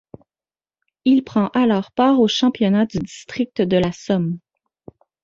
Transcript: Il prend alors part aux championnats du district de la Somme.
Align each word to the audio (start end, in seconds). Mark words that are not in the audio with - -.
Il 1.05 1.23
prend 1.23 1.49
alors 1.49 1.91
part 1.91 2.19
aux 2.19 2.27
championnats 2.27 2.87
du 2.87 2.97
district 2.97 3.61
de 3.61 3.77
la 3.77 3.91
Somme. 3.91 4.39